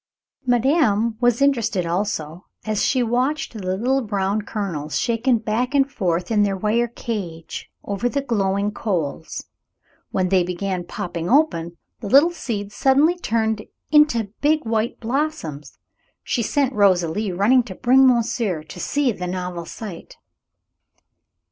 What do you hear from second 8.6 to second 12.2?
coals. When they began popping open, the